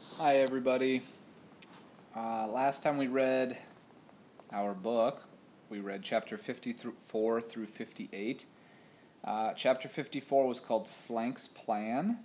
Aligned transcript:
Hi, 0.00 0.36
everybody. 0.36 1.02
Uh, 2.16 2.46
last 2.46 2.84
time 2.84 2.98
we 2.98 3.08
read 3.08 3.58
our 4.52 4.72
book, 4.72 5.24
we 5.70 5.80
read 5.80 6.04
chapter 6.04 6.36
54 6.36 7.40
through 7.40 7.66
58. 7.66 8.44
Uh, 9.24 9.52
chapter 9.54 9.88
54 9.88 10.46
was 10.46 10.60
called 10.60 10.86
Slank's 10.86 11.48
Plan. 11.48 12.16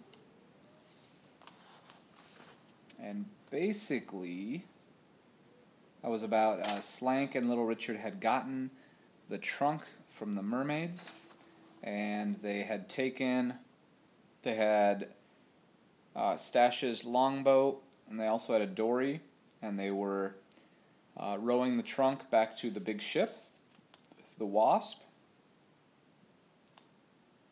And 3.01 3.25
basically, 3.49 4.63
that 6.03 6.11
was 6.11 6.21
about 6.21 6.59
uh, 6.59 6.79
Slank 6.79 7.33
and 7.33 7.49
Little 7.49 7.65
Richard 7.65 7.97
had 7.97 8.21
gotten 8.21 8.69
the 9.29 9.39
trunk 9.39 9.81
from 10.19 10.35
the 10.35 10.43
mermaids, 10.43 11.11
and 11.81 12.35
they 12.43 12.61
had 12.61 12.87
taken, 12.87 13.55
they 14.43 14.53
had 14.53 15.07
uh, 16.15 16.35
Stash's 16.35 17.05
longboat, 17.05 17.81
and 18.09 18.19
they 18.19 18.27
also 18.27 18.53
had 18.53 18.61
a 18.61 18.67
dory, 18.67 19.21
and 19.61 19.77
they 19.77 19.91
were 19.91 20.35
uh, 21.17 21.37
rowing 21.39 21.77
the 21.77 21.83
trunk 21.83 22.29
back 22.29 22.57
to 22.57 22.69
the 22.69 22.79
big 22.79 23.01
ship, 23.01 23.35
the 24.37 24.45
Wasp. 24.45 25.01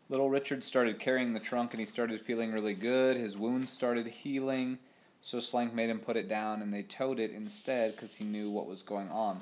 Little 0.09 0.29
Richard 0.29 0.63
started 0.63 0.99
carrying 0.99 1.33
the 1.33 1.39
trunk, 1.39 1.71
and 1.71 1.79
he 1.79 1.85
started 1.85 2.19
feeling 2.19 2.51
really 2.51 2.73
good. 2.73 3.15
His 3.17 3.37
wounds 3.37 3.71
started 3.71 4.07
healing, 4.07 4.77
so 5.21 5.39
Slank 5.39 5.73
made 5.73 5.89
him 5.89 5.99
put 5.99 6.17
it 6.17 6.27
down, 6.27 6.61
and 6.61 6.73
they 6.73 6.83
towed 6.83 7.19
it 7.19 7.31
instead 7.31 7.93
because 7.93 8.13
he 8.13 8.25
knew 8.25 8.49
what 8.49 8.67
was 8.67 8.81
going 8.81 9.09
on. 9.09 9.41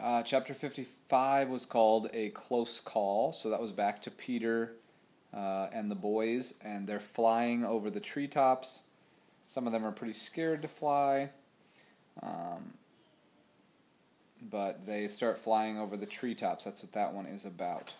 Uh, 0.00 0.22
chapter 0.22 0.54
55 0.54 1.48
was 1.48 1.66
called 1.66 2.08
A 2.14 2.30
Close 2.30 2.80
Call, 2.80 3.32
so 3.32 3.50
that 3.50 3.60
was 3.60 3.70
back 3.70 4.00
to 4.02 4.10
Peter 4.10 4.72
uh, 5.34 5.68
and 5.72 5.90
the 5.90 5.94
boys, 5.94 6.58
and 6.64 6.86
they're 6.86 7.00
flying 7.00 7.64
over 7.64 7.90
the 7.90 8.00
treetops. 8.00 8.80
Some 9.48 9.66
of 9.66 9.72
them 9.72 9.84
are 9.84 9.92
pretty 9.92 10.14
scared 10.14 10.62
to 10.62 10.68
fly, 10.68 11.30
um, 12.22 12.72
but 14.50 14.86
they 14.86 15.08
start 15.08 15.38
flying 15.38 15.78
over 15.78 15.96
the 15.96 16.06
treetops. 16.06 16.64
That's 16.64 16.82
what 16.82 16.92
that 16.92 17.12
one 17.12 17.26
is 17.26 17.44
about. 17.44 17.92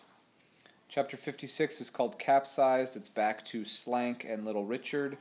Chapter 0.89 1.17
56 1.17 1.81
is 1.81 1.89
called 1.89 2.19
Capsized. 2.19 2.95
It's 2.95 3.09
back 3.09 3.43
to 3.45 3.65
Slank 3.65 4.25
and 4.29 4.45
Little 4.45 4.65
Richard. 4.65 5.17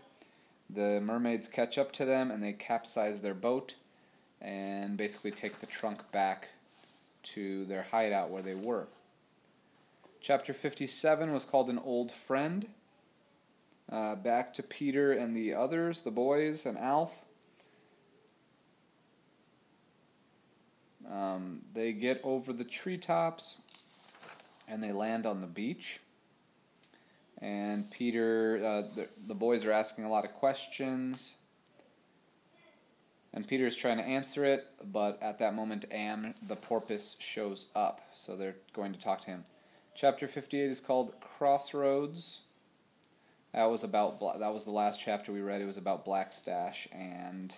The 0.68 1.00
mermaids 1.00 1.48
catch 1.48 1.78
up 1.78 1.92
to 1.92 2.04
them 2.04 2.30
and 2.30 2.42
they 2.42 2.52
capsize 2.52 3.22
their 3.22 3.34
boat 3.34 3.74
and 4.42 4.96
basically 4.96 5.30
take 5.30 5.60
the 5.60 5.66
trunk 5.66 5.98
back 6.12 6.48
to 7.22 7.64
their 7.66 7.82
hideout 7.82 8.30
where 8.30 8.42
they 8.42 8.54
were. 8.54 8.86
Chapter 10.22 10.52
57 10.52 11.32
was 11.32 11.44
called 11.44 11.68
An 11.68 11.80
Old 11.80 12.12
Friend. 12.12 12.64
Uh, 13.90 14.14
back 14.14 14.54
to 14.54 14.62
Peter 14.62 15.10
and 15.10 15.34
the 15.34 15.52
others, 15.52 16.02
the 16.02 16.12
boys 16.12 16.64
and 16.64 16.78
Alf. 16.78 17.12
Um, 21.10 21.62
they 21.74 21.92
get 21.92 22.20
over 22.22 22.52
the 22.52 22.62
treetops 22.62 23.62
and 24.68 24.80
they 24.80 24.92
land 24.92 25.26
on 25.26 25.40
the 25.40 25.48
beach. 25.48 25.98
And 27.38 27.90
Peter, 27.90 28.60
uh, 28.64 28.94
the, 28.94 29.08
the 29.26 29.34
boys 29.34 29.64
are 29.64 29.72
asking 29.72 30.04
a 30.04 30.08
lot 30.08 30.24
of 30.24 30.34
questions. 30.34 31.38
And 33.34 33.48
Peter 33.48 33.66
is 33.66 33.74
trying 33.74 33.98
to 33.98 34.04
answer 34.04 34.44
it, 34.44 34.68
but 34.84 35.20
at 35.20 35.40
that 35.40 35.54
moment, 35.54 35.86
Am, 35.90 36.32
the 36.46 36.54
porpoise, 36.54 37.16
shows 37.18 37.72
up. 37.74 38.02
So 38.14 38.36
they're 38.36 38.54
going 38.72 38.92
to 38.92 39.00
talk 39.00 39.22
to 39.22 39.26
him. 39.26 39.44
Chapter 39.94 40.26
58 40.26 40.70
is 40.70 40.80
called 40.80 41.12
Crossroads. 41.20 42.42
That 43.52 43.66
was 43.66 43.84
about 43.84 44.20
that 44.20 44.52
was 44.52 44.64
the 44.64 44.70
last 44.70 44.98
chapter 44.98 45.32
we 45.32 45.42
read. 45.42 45.60
It 45.60 45.66
was 45.66 45.76
about 45.76 46.06
Blackstash 46.06 46.88
and 46.92 47.54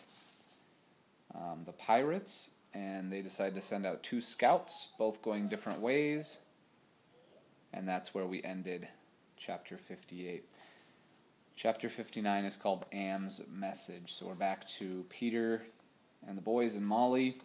um, 1.32 1.62
the 1.64 1.72
pirates, 1.72 2.56
and 2.74 3.12
they 3.12 3.22
decided 3.22 3.55
to 3.55 3.62
send 3.62 3.86
out 3.86 4.02
two 4.02 4.20
scouts, 4.20 4.92
both 4.98 5.23
going 5.23 5.48
different 5.48 5.80
ways, 5.80 6.40
and 7.73 7.86
that's 7.86 8.14
where 8.14 8.27
we 8.27 8.42
ended 8.42 8.89
chapter 9.36 9.77
58. 9.77 10.44
Chapter 11.55 11.89
59 11.89 12.44
is 12.44 12.56
called 12.56 12.84
Am's 12.92 13.46
Message. 13.48 14.12
So 14.12 14.27
we're 14.27 14.34
back 14.34 14.67
to 14.70 15.05
Peter 15.08 15.62
and 16.27 16.36
the 16.36 16.42
boys 16.42 16.74
and 16.74 16.84
Molly, 16.84 17.39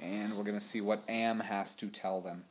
and 0.00 0.32
we're 0.32 0.44
going 0.44 0.58
to 0.58 0.64
see 0.64 0.80
what 0.80 1.00
Am 1.10 1.40
has 1.40 1.76
to 1.76 1.88
tell 1.88 2.22
them. 2.22 2.44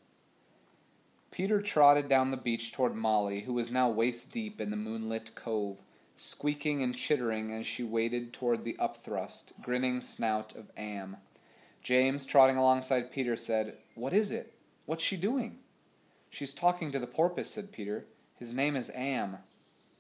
Peter 1.38 1.62
trotted 1.62 2.08
down 2.08 2.32
the 2.32 2.36
beach 2.36 2.72
toward 2.72 2.96
Molly, 2.96 3.42
who 3.42 3.54
was 3.54 3.70
now 3.70 3.88
waist 3.88 4.32
deep 4.32 4.60
in 4.60 4.72
the 4.72 4.76
moonlit 4.76 5.36
cove, 5.36 5.84
squeaking 6.16 6.82
and 6.82 6.96
chittering 6.96 7.52
as 7.52 7.68
she 7.68 7.84
waded 7.84 8.34
toward 8.34 8.64
the 8.64 8.74
upthrust, 8.80 9.54
grinning 9.62 10.02
snout 10.02 10.56
of 10.56 10.72
Am. 10.76 11.18
James, 11.84 12.26
trotting 12.26 12.58
alongside 12.58 13.12
Peter, 13.12 13.36
said, 13.36 13.78
What 13.94 14.14
is 14.14 14.32
it? 14.32 14.52
What's 14.88 15.04
she 15.04 15.16
doing? 15.16 15.60
She's 16.32 16.56
talking 16.56 16.92
to 16.92 16.98
the 16.98 17.06
porpoise, 17.06 17.52
said 17.52 17.72
Peter. 17.72 18.08
His 18.40 18.52
name 18.52 18.76
is 18.76 18.90
Am. 18.96 19.38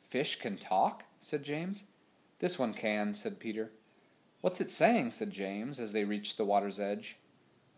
Fish 0.09 0.39
can 0.39 0.57
talk? 0.57 1.03
said 1.19 1.43
James. 1.43 1.91
This 2.39 2.57
one 2.57 2.73
can, 2.73 3.13
said 3.13 3.39
Peter. 3.39 3.71
What's 4.41 4.59
it 4.59 4.71
saying? 4.71 5.11
said 5.11 5.29
James, 5.29 5.79
as 5.79 5.93
they 5.93 6.03
reached 6.03 6.37
the 6.37 6.45
water's 6.45 6.79
edge. 6.79 7.15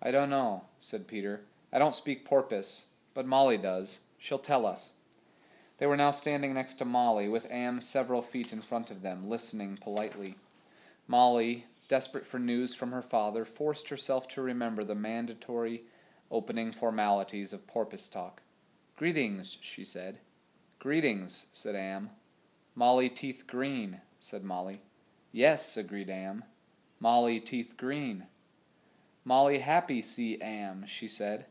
I 0.02 0.12
don't 0.12 0.30
know, 0.30 0.64
said 0.80 1.10
Peter. 1.10 1.42
I 1.74 1.78
don't 1.78 1.94
speak 1.94 2.24
porpoise. 2.24 2.86
But 3.20 3.28
Molly 3.28 3.58
does. 3.58 4.06
She'll 4.18 4.40
tell 4.40 4.66
us. 4.66 4.94
They 5.78 5.86
were 5.86 5.98
now 5.98 6.12
standing 6.12 6.54
next 6.54 6.76
to 6.76 6.86
Molly, 6.86 7.28
with 7.28 7.52
Am 7.52 7.82
several 7.82 8.22
feet 8.22 8.54
in 8.54 8.62
front 8.62 8.92
of 8.92 9.02
them, 9.02 9.28
listening 9.30 9.76
politely. 9.76 10.36
Molly, 11.06 11.66
desperate 11.90 12.26
for 12.26 12.40
news 12.40 12.76
from 12.76 12.94
her 12.94 13.02
father, 13.02 13.44
forced 13.44 13.90
herself 13.90 14.30
to 14.30 14.42
remember 14.42 14.86
the 14.86 14.96
mandatory 14.96 15.84
opening 16.32 16.72
formalities 16.72 17.52
of 17.52 17.68
porpoise 17.68 18.08
talk. 18.08 18.42
Greetings, 18.96 19.58
she 19.60 19.84
said. 19.84 20.20
Greetings, 20.80 21.48
said 21.52 21.76
Am. 21.76 22.12
Molly 22.74 23.10
teeth 23.10 23.44
green, 23.48 24.00
said 24.18 24.46
Molly. 24.46 24.80
Yes, 25.34 25.76
agreed 25.76 26.10
Am. 26.10 26.46
Molly 27.02 27.42
teeth 27.42 27.74
green. 27.76 28.28
Molly 29.26 29.60
happy 29.60 30.02
see 30.02 30.42
Am, 30.42 30.86
she 30.88 31.10
said. 31.10 31.48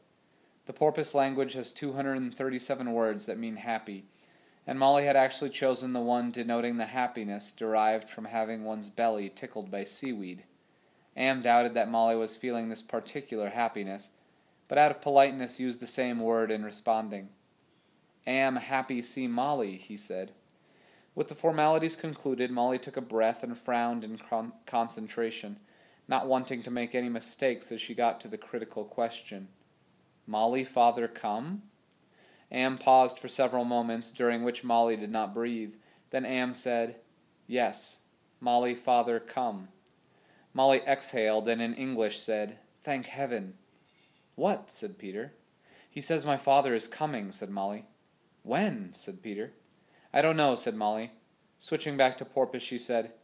The 0.69 0.75
porpoise 0.75 1.15
language 1.15 1.55
has 1.55 1.73
237 1.73 2.93
words 2.93 3.25
that 3.25 3.39
mean 3.39 3.56
happy, 3.56 4.05
and 4.67 4.79
Molly 4.79 5.06
had 5.06 5.17
actually 5.17 5.49
chosen 5.49 5.95
the 5.95 6.01
one 6.01 6.31
denoting 6.31 6.77
the 6.77 6.84
happiness 6.84 7.53
derived 7.53 8.11
from 8.11 8.27
having 8.27 8.65
one's 8.65 8.91
belly 8.91 9.31
tickled 9.31 9.71
by 9.71 9.84
seaweed. 9.84 10.45
Am 11.17 11.41
doubted 11.41 11.73
that 11.73 11.89
Molly 11.89 12.17
was 12.17 12.37
feeling 12.37 12.69
this 12.69 12.83
particular 12.83 13.49
happiness, 13.49 14.19
but 14.69 14.77
out 14.77 14.91
of 14.91 15.01
politeness 15.01 15.59
used 15.59 15.81
the 15.81 15.87
same 15.87 16.21
word 16.21 16.51
in 16.51 16.62
responding. 16.62 17.31
Am 18.27 18.56
happy 18.56 19.00
see 19.00 19.27
Molly, 19.27 19.79
he 19.79 19.97
said. 19.97 20.33
With 21.15 21.29
the 21.29 21.35
formalities 21.35 21.97
concluded, 21.97 22.50
Molly 22.50 22.79
took 22.79 22.99
a 22.99 23.00
breath 23.00 23.43
and 23.43 23.56
frowned 23.56 24.05
in 24.05 24.19
con- 24.19 24.53
concentration, 24.67 25.61
not 26.06 26.27
wanting 26.27 26.62
to 26.65 26.71
make 26.71 26.95
any 26.95 27.09
mistakes 27.09 27.73
as 27.73 27.81
she 27.81 27.95
got 27.95 28.21
to 28.21 28.29
the 28.29 28.37
critical 28.37 28.85
question. 28.85 29.49
Molly, 30.28 30.62
father, 30.62 31.09
come? 31.09 31.62
Am 32.53 32.77
paused 32.77 33.19
for 33.19 33.28
several 33.28 33.65
moments, 33.65 34.12
during 34.12 34.43
which 34.43 34.62
Molly 34.62 34.94
did 34.94 35.11
not 35.11 35.33
breathe. 35.33 35.75
Then 36.11 36.27
Am 36.27 36.53
said, 36.53 36.97
Yes, 37.47 38.03
Molly, 38.38 38.75
father, 38.75 39.21
come. 39.21 39.69
Molly 40.53 40.83
exhaled 40.87 41.49
and 41.49 41.62
in 41.62 41.72
English 41.72 42.19
said, 42.19 42.59
Thank 42.83 43.06
heaven. 43.06 43.55
What? 44.34 44.71
said 44.71 44.99
Peter. 44.99 45.33
He 45.88 46.03
says 46.03 46.27
my 46.27 46.37
father 46.37 46.75
is 46.75 46.88
coming, 46.88 47.33
said 47.33 47.49
Molly. 47.49 47.87
When? 48.43 48.93
said 48.93 49.22
Peter. 49.22 49.55
I 50.12 50.21
don't 50.21 50.37
know, 50.37 50.56
said 50.56 50.75
Molly. 50.75 51.11
Switching 51.59 51.97
back 51.97 52.19
to 52.19 52.26
Porpoise, 52.26 52.62
she 52.62 52.79
said, 52.79 53.14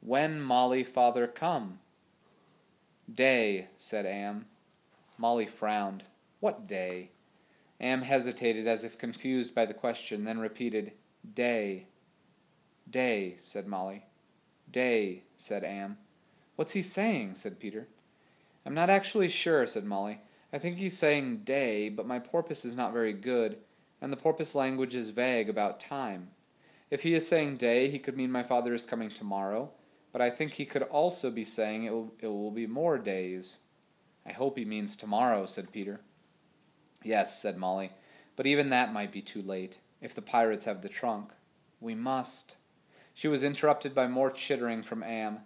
When, 0.00 0.40
Molly, 0.40 0.84
father, 0.84 1.26
come? 1.26 1.80
Day, 3.12 3.66
said 3.76 4.06
Am. 4.06 4.46
Molly 5.18 5.46
frowned. 5.46 6.04
What 6.42 6.66
day? 6.66 7.12
Am 7.80 8.02
hesitated 8.02 8.66
as 8.66 8.82
if 8.82 8.98
confused 8.98 9.54
by 9.54 9.64
the 9.64 9.74
question, 9.74 10.24
then 10.24 10.40
repeated, 10.40 10.90
Day. 11.34 11.86
Day, 12.90 13.36
said 13.38 13.68
Molly. 13.68 14.06
Day, 14.68 15.22
said 15.36 15.62
Am. 15.62 15.98
What's 16.56 16.72
he 16.72 16.82
saying? 16.82 17.36
said 17.36 17.60
Peter. 17.60 17.86
I'm 18.66 18.74
not 18.74 18.90
actually 18.90 19.28
sure, 19.28 19.68
said 19.68 19.84
Molly. 19.84 20.20
I 20.52 20.58
think 20.58 20.78
he's 20.78 20.98
saying 20.98 21.44
day, 21.44 21.88
but 21.88 22.08
my 22.08 22.18
porpoise 22.18 22.64
is 22.64 22.76
not 22.76 22.92
very 22.92 23.12
good, 23.12 23.58
and 24.00 24.12
the 24.12 24.16
porpoise 24.16 24.56
language 24.56 24.96
is 24.96 25.10
vague 25.10 25.48
about 25.48 25.78
time. 25.78 26.28
If 26.90 27.04
he 27.04 27.14
is 27.14 27.24
saying 27.24 27.58
day, 27.58 27.88
he 27.88 28.00
could 28.00 28.16
mean 28.16 28.32
my 28.32 28.42
father 28.42 28.74
is 28.74 28.84
coming 28.84 29.10
tomorrow, 29.10 29.70
but 30.10 30.20
I 30.20 30.28
think 30.28 30.50
he 30.50 30.66
could 30.66 30.82
also 30.82 31.30
be 31.30 31.44
saying 31.44 31.84
it 31.84 31.92
will, 31.92 32.12
it 32.18 32.26
will 32.26 32.50
be 32.50 32.66
more 32.66 32.98
days. 32.98 33.60
I 34.26 34.32
hope 34.32 34.58
he 34.58 34.64
means 34.64 34.96
tomorrow, 34.96 35.46
said 35.46 35.70
Peter. 35.70 36.00
Yes, 37.04 37.40
said 37.40 37.56
Molly, 37.56 37.90
but 38.36 38.46
even 38.46 38.70
that 38.70 38.92
might 38.92 39.10
be 39.10 39.22
too 39.22 39.42
late. 39.42 39.78
If 40.00 40.14
the 40.14 40.22
pirates 40.22 40.64
have 40.66 40.82
the 40.82 40.88
trunk. 40.88 41.32
We 41.80 41.94
must. 41.94 42.56
She 43.14 43.28
was 43.28 43.42
interrupted 43.42 43.94
by 43.94 44.06
more 44.06 44.30
chittering 44.30 44.82
from 44.82 45.02
Am. 45.02 45.40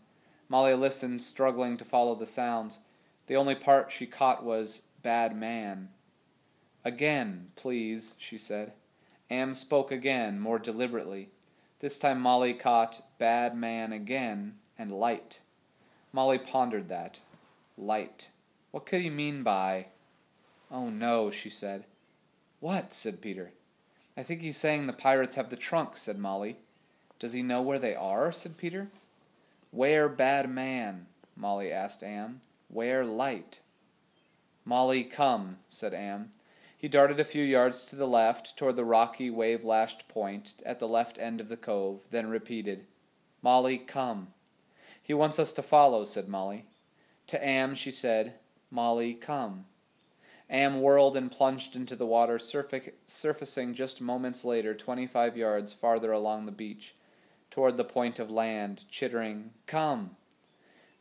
Molly 0.49 0.75
listened, 0.75 1.23
struggling 1.23 1.77
to 1.79 1.85
follow 1.85 2.15
the 2.15 2.27
sounds. 2.27 2.81
The 3.27 3.37
only 3.37 3.55
part 3.55 3.91
she 3.91 4.07
caught 4.07 4.45
was 4.45 4.89
bad 5.03 5.37
man. 5.37 5.89
Again, 6.85 7.51
please, 7.57 8.17
she 8.19 8.39
said. 8.39 8.73
Am 9.31 9.55
spoke 9.55 9.91
again, 9.91 10.39
more 10.39 10.59
deliberately. 10.59 11.31
This 11.81 11.99
time 11.99 12.21
Molly 12.21 12.55
caught 12.55 13.03
bad 13.19 13.57
man 13.57 13.93
again 13.93 14.59
and 14.79 14.93
light. 14.93 15.41
Molly 16.13 16.39
pondered 16.39 16.89
that. 16.89 17.21
Light. 17.77 18.31
What 18.71 18.87
could 18.87 19.01
he 19.01 19.11
mean 19.11 19.43
by. 19.43 19.89
Oh 20.71 20.89
no, 20.91 21.31
she 21.31 21.49
said. 21.49 21.85
What? 22.61 22.93
said 22.93 23.21
Peter. 23.21 23.53
I 24.17 24.23
think 24.23 24.41
he's 24.41 24.57
saying 24.57 24.87
the 24.87 24.93
pirates 24.93 25.37
have 25.37 25.51
the 25.51 25.57
trunk, 25.57 25.97
said 25.97 26.19
Molly. 26.19 26.57
Does 27.19 27.33
he 27.33 27.43
know 27.43 27.63
where 27.63 27.79
they 27.79 27.95
are? 27.95 28.33
said 28.33 28.59
Peter. 28.59 28.89
Where 29.71 30.09
bad 30.09 30.51
man? 30.51 31.07
Molly 31.37 31.71
asked 31.71 32.03
Am. 32.03 32.41
Where 32.69 33.05
light? 33.05 33.61
Molly, 34.65 35.05
come, 35.05 35.59
said 35.69 35.95
Am. 35.95 36.31
He 36.77 36.89
darted 36.89 37.21
a 37.21 37.25
few 37.25 37.45
yards 37.45 37.85
to 37.87 37.97
the 37.97 38.09
left, 38.09 38.57
toward 38.59 38.77
the 38.77 38.85
rocky, 38.85 39.31
wave 39.31 39.65
lashed 39.65 40.09
point 40.09 40.63
at 40.67 40.81
the 40.81 40.89
left 40.89 41.19
end 41.19 41.41
of 41.41 41.49
the 41.49 41.57
cove, 41.57 42.03
then 42.11 42.29
repeated, 42.29 42.87
Molly, 43.43 43.79
come. 43.79 44.35
He 45.03 45.15
wants 45.15 45.39
us 45.39 45.53
to 45.53 45.63
follow, 45.63 46.05
said 46.05 46.27
Molly. 46.27 46.65
To 47.29 47.47
Am 47.47 47.75
she 47.75 47.93
said, 47.93 48.35
Molly, 48.71 49.15
come. 49.15 49.67
Am 50.49 50.81
whirled 50.81 51.17
and 51.17 51.31
plunged 51.31 51.75
into 51.75 51.97
the 51.97 52.07
water, 52.07 52.39
surfacing 52.39 53.75
just 53.75 54.01
moments 54.01 54.45
later, 54.45 54.75
twenty 54.75 55.07
five 55.07 55.37
yards 55.37 55.73
farther 55.73 56.13
along 56.13 56.47
the 56.47 56.53
beach 56.53 56.95
toward 57.51 57.77
the 57.77 57.85
point 57.85 58.19
of 58.19 58.31
land, 58.31 58.85
chittering, 58.91 59.51
Come! 59.67 60.17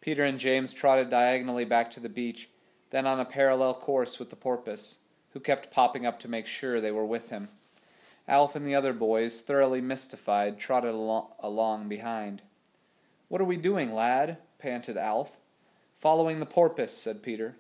Peter 0.02 0.24
and 0.24 0.40
James 0.40 0.74
trotted 0.74 1.10
diagonally 1.10 1.66
back 1.66 1.92
to 1.92 2.00
the 2.00 2.10
beach, 2.10 2.50
then 2.92 3.06
on 3.06 3.20
a 3.20 3.26
parallel 3.26 3.74
course 3.74 4.20
with 4.20 4.30
the 4.30 4.36
porpoise, 4.36 5.00
who 5.34 5.40
kept 5.40 5.72
popping 5.72 6.06
up 6.06 6.20
to 6.20 6.30
make 6.30 6.48
sure 6.48 6.80
they 6.80 6.92
were 6.92 7.06
with 7.06 7.30
him. 7.30 7.50
Alf 8.28 8.56
and 8.56 8.66
the 8.66 8.74
other 8.74 8.94
boys, 8.94 9.42
thoroughly 9.42 9.82
mystified, 9.82 10.60
trotted 10.60 10.96
al- 10.96 11.36
along 11.40 11.88
behind. 11.90 12.42
What 13.28 13.42
are 13.42 13.46
we 13.46 13.58
doing, 13.58 13.94
lad? 13.94 14.38
panted 14.58 14.98
Alf. 14.98 15.38
Following 15.96 16.40
the 16.40 16.46
porpoise, 16.46 16.96
said 16.96 17.22
Peter. 17.22 17.58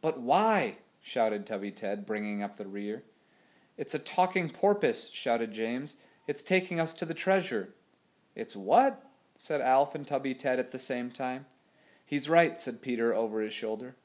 But 0.00 0.20
why? 0.20 0.76
Shouted 1.06 1.46
Tubby 1.46 1.70
Ted, 1.70 2.06
bringing 2.06 2.42
up 2.42 2.56
the 2.56 2.66
rear. 2.66 3.02
It's 3.76 3.92
a 3.92 3.98
talking 3.98 4.48
porpoise, 4.48 5.10
shouted 5.12 5.52
James. 5.52 6.00
It's 6.26 6.42
taking 6.42 6.80
us 6.80 6.94
to 6.94 7.04
the 7.04 7.12
treasure. 7.12 7.74
It's 8.34 8.56
what? 8.56 9.04
said 9.36 9.60
Alf 9.60 9.94
and 9.94 10.08
Tubby 10.08 10.34
Ted 10.34 10.58
at 10.58 10.70
the 10.70 10.78
same 10.78 11.10
time. 11.10 11.44
He's 12.06 12.30
right, 12.30 12.58
said 12.58 12.80
Peter 12.80 13.12
over 13.12 13.42
his 13.42 13.52
shoulder. 13.52 13.96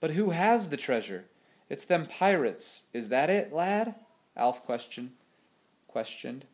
But 0.00 0.10
who 0.10 0.30
has 0.30 0.68
the 0.68 0.76
treasure? 0.76 1.24
It's 1.70 1.86
them 1.86 2.06
pirates. 2.06 2.88
Is 2.92 3.08
that 3.08 3.30
it, 3.30 3.50
lad? 3.50 3.94
Alf 4.36 4.66
questioned. 4.66 5.12
Questioned. 5.88 6.44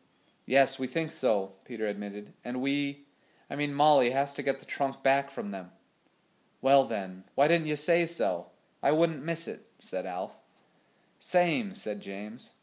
Yes, 0.45 0.79
we 0.79 0.87
think 0.87 1.11
so, 1.11 1.51
Peter 1.65 1.85
admitted. 1.85 2.31
And 2.45 2.61
we, 2.61 3.03
I 3.49 3.57
mean 3.57 3.73
Molly, 3.73 4.11
has 4.11 4.33
to 4.35 4.43
get 4.43 4.61
the 4.61 4.65
trunk 4.65 5.03
back 5.03 5.31
from 5.31 5.51
them. 5.51 5.71
Well 6.61 6.85
then, 6.85 7.25
why 7.35 7.49
didn't 7.49 7.67
you 7.67 7.75
say 7.75 8.05
so? 8.05 8.50
I 8.83 8.91
wouldn't 8.91 9.23
miss 9.23 9.47
it, 9.47 9.61
said 9.77 10.05
Alf. 10.05 10.41
Same, 11.19 11.75
said 11.75 12.01
James. 12.01 12.55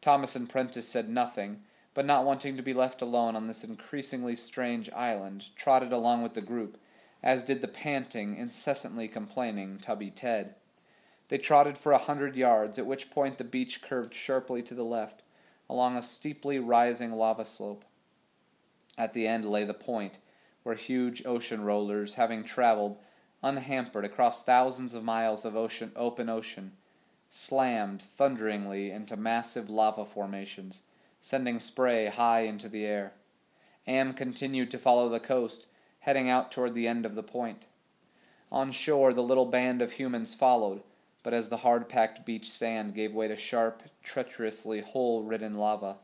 Thomas 0.00 0.34
and 0.34 0.50
Prentiss 0.50 0.88
said 0.88 1.08
nothing, 1.08 1.62
but 1.94 2.06
not 2.06 2.24
wanting 2.24 2.56
to 2.56 2.62
be 2.62 2.72
left 2.72 3.02
alone 3.02 3.36
on 3.36 3.46
this 3.46 3.62
increasingly 3.62 4.34
strange 4.34 4.90
island, 4.92 5.54
trotted 5.54 5.92
along 5.92 6.22
with 6.22 6.34
the 6.34 6.40
group, 6.40 6.78
as 7.22 7.44
did 7.44 7.60
the 7.60 7.68
panting, 7.68 8.36
incessantly 8.36 9.06
complaining 9.06 9.78
Tubby 9.78 10.10
Ted. 10.10 10.54
They 11.28 11.38
trotted 11.38 11.78
for 11.78 11.92
a 11.92 11.98
hundred 11.98 12.36
yards, 12.36 12.78
at 12.78 12.86
which 12.86 13.10
point 13.10 13.38
the 13.38 13.44
beach 13.44 13.80
curved 13.80 14.12
sharply 14.14 14.64
to 14.64 14.74
the 14.74 14.84
left, 14.84 15.22
along 15.68 15.96
a 15.96 16.02
steeply 16.02 16.58
rising 16.58 17.12
lava 17.12 17.44
slope. 17.44 17.84
At 18.98 19.12
the 19.12 19.28
end 19.28 19.48
lay 19.48 19.64
the 19.64 19.72
point, 19.74 20.18
where 20.64 20.74
huge 20.74 21.24
ocean 21.24 21.62
rollers, 21.62 22.14
having 22.14 22.42
traveled, 22.42 22.98
unhampered, 23.42 24.04
across 24.04 24.44
thousands 24.44 24.94
of 24.94 25.02
miles 25.02 25.44
of 25.44 25.56
ocean, 25.56 25.92
open 25.96 26.28
ocean, 26.28 26.76
slammed 27.28 28.02
thunderingly 28.02 28.90
into 28.90 29.16
massive 29.16 29.70
lava 29.70 30.04
formations, 30.04 30.82
sending 31.20 31.58
spray 31.58 32.06
high 32.06 32.40
into 32.40 32.68
the 32.68 32.84
air. 32.84 33.12
Am 33.86 34.12
continued 34.12 34.70
to 34.70 34.78
follow 34.78 35.08
the 35.08 35.20
coast, 35.20 35.66
heading 36.00 36.28
out 36.28 36.52
toward 36.52 36.74
the 36.74 36.88
end 36.88 37.06
of 37.06 37.14
the 37.14 37.22
point. 37.22 37.68
On 38.52 38.72
shore, 38.72 39.14
the 39.14 39.22
little 39.22 39.46
band 39.46 39.80
of 39.80 39.92
humans 39.92 40.34
followed, 40.34 40.82
but 41.22 41.32
as 41.32 41.48
the 41.48 41.58
hard 41.58 41.88
packed 41.88 42.26
beach 42.26 42.50
sand 42.50 42.94
gave 42.94 43.14
way 43.14 43.28
to 43.28 43.36
sharp, 43.36 43.82
treacherously 44.02 44.80
hole 44.80 45.22
ridden 45.22 45.54
lava, 45.54 45.98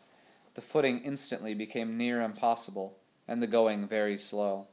the 0.54 0.60
footing 0.60 1.00
instantly 1.00 1.54
became 1.54 1.98
near 1.98 2.22
impossible, 2.22 2.96
and 3.26 3.42
the 3.42 3.46
going 3.46 3.86
very 3.86 4.16
slow. 4.16 4.66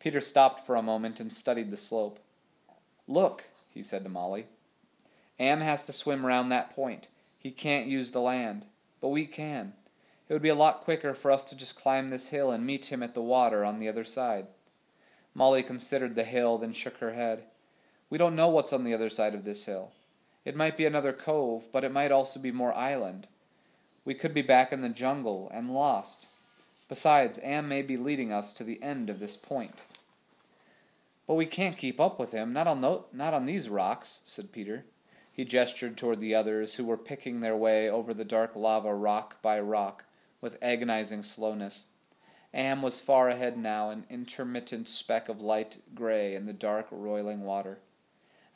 Peter 0.00 0.20
stopped 0.20 0.66
for 0.66 0.76
a 0.76 0.82
moment 0.82 1.20
and 1.20 1.32
studied 1.32 1.70
the 1.70 1.76
slope. 1.76 2.20
Look, 3.06 3.44
he 3.74 3.82
said 3.82 4.04
to 4.04 4.08
Molly. 4.08 4.46
Am 5.40 5.60
has 5.60 5.86
to 5.86 5.92
swim 5.92 6.26
round 6.26 6.50
that 6.50 6.70
point. 6.70 7.08
He 7.38 7.50
can't 7.50 7.86
use 7.86 8.10
the 8.10 8.20
land. 8.20 8.66
But 9.00 9.08
we 9.08 9.26
can. 9.26 9.74
It 10.28 10.32
would 10.32 10.42
be 10.42 10.48
a 10.48 10.54
lot 10.54 10.82
quicker 10.82 11.14
for 11.14 11.30
us 11.30 11.44
to 11.44 11.56
just 11.56 11.76
climb 11.76 12.08
this 12.08 12.28
hill 12.28 12.50
and 12.50 12.66
meet 12.66 12.86
him 12.86 13.02
at 13.02 13.14
the 13.14 13.22
water 13.22 13.64
on 13.64 13.78
the 13.78 13.88
other 13.88 14.04
side. 14.04 14.46
Molly 15.34 15.62
considered 15.62 16.14
the 16.14 16.24
hill, 16.24 16.58
then 16.58 16.72
shook 16.72 16.98
her 16.98 17.12
head. 17.12 17.44
We 18.10 18.18
don't 18.18 18.36
know 18.36 18.48
what's 18.48 18.72
on 18.72 18.84
the 18.84 18.94
other 18.94 19.08
side 19.08 19.34
of 19.34 19.44
this 19.44 19.66
hill. 19.66 19.92
It 20.44 20.56
might 20.56 20.76
be 20.76 20.84
another 20.84 21.12
cove, 21.12 21.68
but 21.72 21.84
it 21.84 21.92
might 21.92 22.10
also 22.10 22.40
be 22.40 22.50
more 22.50 22.72
island. 22.74 23.28
We 24.04 24.14
could 24.14 24.34
be 24.34 24.42
back 24.42 24.72
in 24.72 24.80
the 24.80 24.88
jungle 24.88 25.50
and 25.52 25.74
lost. 25.74 26.28
Besides, 26.88 27.38
Am 27.42 27.68
may 27.68 27.82
be 27.82 27.96
leading 27.96 28.32
us 28.32 28.52
to 28.54 28.64
the 28.64 28.82
end 28.82 29.10
of 29.10 29.20
this 29.20 29.36
point. 29.36 29.82
But 31.26 31.34
we 31.34 31.44
can't 31.44 31.76
keep 31.76 32.00
up 32.00 32.18
with 32.18 32.32
him, 32.32 32.54
not 32.54 32.66
on, 32.66 32.80
no, 32.80 33.04
not 33.12 33.34
on 33.34 33.44
these 33.44 33.68
rocks, 33.68 34.22
said 34.24 34.50
Peter. 34.50 34.86
He 35.30 35.44
gestured 35.44 35.98
toward 35.98 36.18
the 36.18 36.34
others, 36.34 36.76
who 36.76 36.86
were 36.86 36.96
picking 36.96 37.40
their 37.40 37.56
way 37.56 37.90
over 37.90 38.14
the 38.14 38.24
dark 38.24 38.56
lava 38.56 38.94
rock 38.94 39.42
by 39.42 39.60
rock 39.60 40.04
with 40.40 40.56
agonizing 40.62 41.22
slowness. 41.22 41.88
Am 42.54 42.80
was 42.80 43.00
far 43.00 43.28
ahead 43.28 43.58
now, 43.58 43.90
an 43.90 44.06
intermittent 44.08 44.88
speck 44.88 45.28
of 45.28 45.42
light 45.42 45.82
gray 45.94 46.34
in 46.34 46.46
the 46.46 46.54
dark, 46.54 46.86
roiling 46.90 47.44
water. 47.44 47.78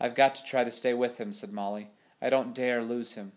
I've 0.01 0.15
got 0.15 0.35
to 0.37 0.45
try 0.45 0.65
to 0.65 0.71
stay 0.71 0.95
with 0.95 1.19
him, 1.19 1.35
said 1.35 1.53
Molly. 1.53 1.91
I 2.23 2.31
don't 2.31 2.55
dare 2.55 2.83
lose 2.83 3.13
him. 3.13 3.33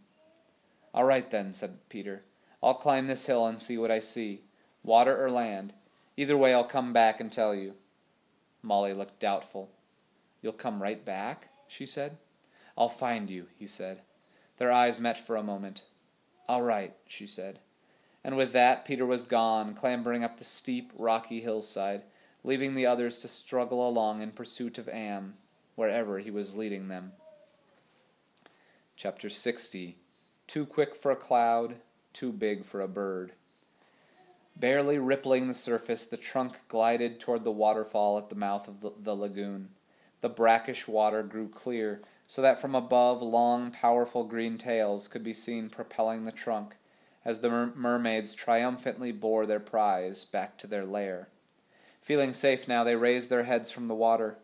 All 0.93 1.03
right, 1.03 1.29
then, 1.29 1.51
said 1.51 1.79
Peter. 1.89 2.23
I'll 2.63 2.75
climb 2.75 3.07
this 3.07 3.25
hill 3.25 3.45
and 3.45 3.61
see 3.61 3.77
what 3.77 3.91
I 3.91 3.99
see, 3.99 4.41
water 4.85 5.23
or 5.23 5.29
land. 5.29 5.73
Either 6.15 6.37
way, 6.37 6.53
I'll 6.53 6.63
come 6.63 6.93
back 6.93 7.19
and 7.19 7.31
tell 7.31 7.53
you. 7.53 7.73
Molly 8.61 8.93
looked 8.93 9.19
doubtful. 9.19 9.69
You'll 10.41 10.53
come 10.53 10.81
right 10.81 11.03
back? 11.03 11.49
she 11.67 11.85
said. 11.85 12.17
I'll 12.77 12.89
find 12.89 13.29
you, 13.29 13.47
he 13.57 13.67
said. 13.67 14.01
Their 14.57 14.71
eyes 14.71 14.99
met 14.99 15.17
for 15.17 15.35
a 15.35 15.43
moment. 15.43 15.83
All 16.47 16.61
right, 16.61 16.93
she 17.07 17.25
said. 17.25 17.59
And 18.23 18.37
with 18.37 18.53
that, 18.53 18.85
Peter 18.85 19.05
was 19.05 19.25
gone, 19.25 19.73
clambering 19.73 20.23
up 20.23 20.37
the 20.37 20.45
steep, 20.45 20.91
rocky 20.97 21.41
hillside, 21.41 22.03
leaving 22.43 22.75
the 22.75 22.85
others 22.85 23.17
to 23.19 23.27
struggle 23.27 23.87
along 23.87 24.21
in 24.21 24.31
pursuit 24.31 24.77
of 24.77 24.87
Am, 24.89 25.35
wherever 25.75 26.19
he 26.19 26.31
was 26.31 26.57
leading 26.57 26.87
them. 26.87 27.11
Chapter 28.95 29.29
60 29.29 29.97
Too 30.47 30.65
quick 30.65 30.95
for 30.95 31.11
a 31.11 31.15
cloud, 31.15 31.75
too 32.13 32.31
big 32.31 32.65
for 32.65 32.81
a 32.81 32.87
bird. 32.87 33.33
Barely 34.57 34.97
rippling 34.97 35.47
the 35.47 35.53
surface, 35.53 36.05
the 36.05 36.15
trunk 36.15 36.57
glided 36.69 37.19
toward 37.19 37.43
the 37.43 37.51
waterfall 37.51 38.17
at 38.17 38.29
the 38.29 38.35
mouth 38.35 38.69
of 38.69 38.79
the, 38.79 38.93
the 38.97 39.13
lagoon. 39.13 39.75
The 40.21 40.29
brackish 40.29 40.87
water 40.87 41.23
grew 41.23 41.49
clear, 41.49 42.01
so 42.25 42.41
that 42.41 42.59
from 42.59 42.73
above 42.73 43.21
long, 43.21 43.71
powerful 43.71 44.23
green 44.23 44.57
tails 44.57 45.09
could 45.09 45.23
be 45.23 45.33
seen 45.33 45.69
propelling 45.69 46.23
the 46.23 46.31
trunk, 46.31 46.77
as 47.25 47.41
the 47.41 47.49
mer- 47.49 47.73
mermaids 47.75 48.33
triumphantly 48.33 49.11
bore 49.11 49.45
their 49.45 49.59
prize 49.59 50.23
back 50.23 50.57
to 50.59 50.67
their 50.67 50.85
lair. 50.85 51.27
Feeling 52.01 52.33
safe 52.33 52.67
now, 52.67 52.83
they 52.83 52.95
raised 52.95 53.29
their 53.29 53.43
heads 53.43 53.71
from 53.71 53.89
the 53.89 53.93
water. 53.93 54.37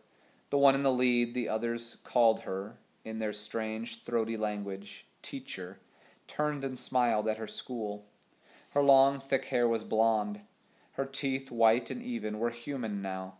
The 0.50 0.58
one 0.58 0.74
in 0.74 0.82
the 0.82 0.92
lead, 0.92 1.32
the 1.32 1.48
others 1.48 1.96
called 2.04 2.40
her, 2.40 2.76
in 3.02 3.18
their 3.18 3.32
strange, 3.32 4.02
throaty 4.02 4.36
language, 4.36 5.06
teacher, 5.22 5.78
turned 6.28 6.64
and 6.64 6.78
smiled 6.78 7.28
at 7.28 7.38
her 7.38 7.46
school. 7.46 8.04
Her 8.72 8.82
long, 8.82 9.20
thick 9.20 9.46
hair 9.46 9.68
was 9.68 9.84
blonde. 9.84 10.40
Her 10.92 11.04
teeth, 11.04 11.50
white 11.50 11.90
and 11.90 12.02
even, 12.02 12.38
were 12.38 12.50
human 12.50 13.02
now 13.02 13.34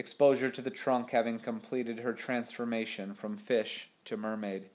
exposure 0.00 0.48
to 0.48 0.62
the 0.62 0.70
trunk 0.70 1.10
having 1.10 1.38
completed 1.38 1.98
her 1.98 2.14
transformation 2.14 3.12
from 3.12 3.36
fish 3.36 3.90
to 4.06 4.16
mermaid. 4.16 4.70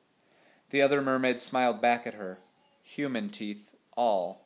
The 0.70 0.84
other 0.84 1.02
mermaid 1.02 1.42
smiled 1.42 1.82
back 1.82 2.06
at 2.06 2.14
her, 2.14 2.38
human 2.84 3.30
teeth, 3.30 3.74
all. 3.98 4.46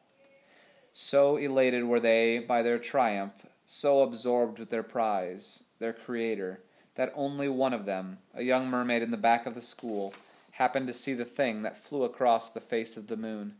So 0.93 1.35
elated 1.35 1.83
were 1.83 1.99
they 1.99 2.39
by 2.39 2.61
their 2.61 2.79
triumph, 2.79 3.45
so 3.65 4.03
absorbed 4.03 4.57
with 4.57 4.69
their 4.69 4.83
prize, 4.83 5.65
their 5.79 5.91
creator, 5.91 6.63
that 6.95 7.11
only 7.13 7.49
one 7.49 7.73
of 7.73 7.85
them, 7.85 8.19
a 8.33 8.43
young 8.43 8.69
mermaid 8.69 9.01
in 9.01 9.11
the 9.11 9.17
back 9.17 9.45
of 9.45 9.55
the 9.55 9.61
school, 9.61 10.13
happened 10.51 10.87
to 10.87 10.93
see 10.93 11.13
the 11.13 11.25
thing 11.25 11.63
that 11.63 11.83
flew 11.83 12.03
across 12.03 12.51
the 12.51 12.61
face 12.61 12.95
of 12.95 13.07
the 13.07 13.17
moon. 13.17 13.57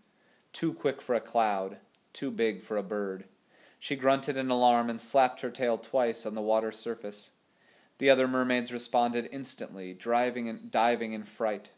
Too 0.54 0.74
quick 0.74 1.02
for 1.02 1.16
a 1.16 1.22
cloud, 1.22 1.78
too 2.14 2.32
big 2.32 2.62
for 2.62 2.78
a 2.78 2.84
bird. 2.84 3.26
She 3.80 3.96
grunted 3.96 4.36
in 4.36 4.50
alarm 4.50 4.90
and 4.90 5.02
slapped 5.02 5.42
her 5.42 5.50
tail 5.50 5.78
twice 5.78 6.26
on 6.26 6.36
the 6.36 6.42
water 6.42 6.72
surface. 6.72 7.32
The 7.98 8.10
other 8.10 8.28
mermaids 8.28 8.74
responded 8.74 9.30
instantly, 9.32 9.94
driving 9.94 10.50
and 10.50 10.72
diving 10.72 11.14
in 11.14 11.24
fright. 11.24 11.72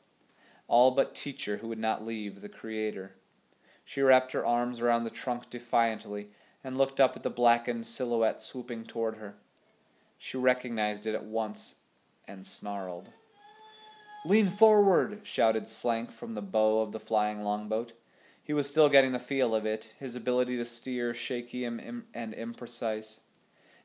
All 0.68 0.92
but 0.92 1.16
Teacher, 1.16 1.58
who 1.58 1.68
would 1.68 1.80
not 1.80 2.06
leave 2.06 2.42
the 2.42 2.50
Creator. 2.50 3.16
She 3.84 4.02
wrapped 4.02 4.32
her 4.32 4.46
arms 4.46 4.80
around 4.80 5.04
the 5.04 5.10
trunk 5.10 5.50
defiantly 5.50 6.30
and 6.64 6.78
looked 6.78 7.00
up 7.00 7.16
at 7.16 7.24
the 7.24 7.30
blackened 7.30 7.86
silhouette 7.86 8.42
swooping 8.42 8.86
toward 8.86 9.18
her. 9.18 9.36
She 10.18 10.38
recognized 10.38 11.06
it 11.08 11.16
at 11.16 11.26
once 11.26 11.82
and 12.28 12.46
snarled. 12.46 13.10
Lean 14.24 14.48
forward! 14.48 15.22
shouted 15.24 15.68
Slank 15.68 16.12
from 16.12 16.36
the 16.36 16.42
bow 16.42 16.82
of 16.82 16.92
the 16.92 17.00
flying 17.00 17.42
longboat. 17.42 17.94
He 18.52 18.54
was 18.54 18.70
still 18.70 18.90
getting 18.90 19.14
the 19.14 19.20
feel 19.20 19.56
of 19.56 19.66
it, 19.66 19.96
his 19.98 20.14
ability 20.14 20.58
to 20.58 20.66
steer 20.66 21.14
shaky 21.14 21.64
and, 21.64 22.04
imprecise. 22.14 23.22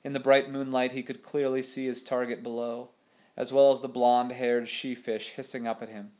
In 0.03 0.13
the 0.13 0.19
bright 0.19 0.51
moonlight 0.51 0.91
he 0.91 1.05
could 1.05 1.23
clearly 1.23 1.63
see 1.63 1.87
his 1.87 2.03
target 2.03 2.43
below, 2.43 2.91
as 3.37 3.53
well 3.53 3.71
as 3.71 3.81
the 3.81 3.87
blond-haired 3.87 4.69
she-fish 4.69 5.35
hissing 5.35 5.69
up 5.69 5.83
at 5.83 5.89
him. 5.89 6.11